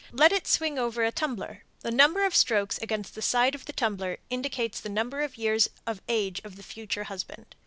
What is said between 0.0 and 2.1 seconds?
Let it swing over a tumbler. The